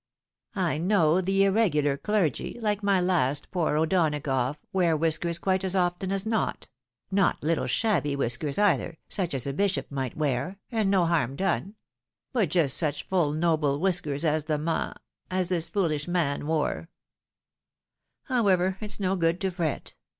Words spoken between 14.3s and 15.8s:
the Ma— as this